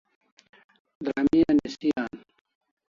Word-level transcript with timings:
Dramia 1.03 1.51
nisi 1.55 1.89
an 2.03 2.09